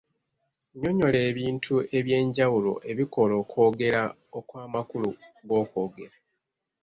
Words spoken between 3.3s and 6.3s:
okwogera okw'amakulu g'okwogera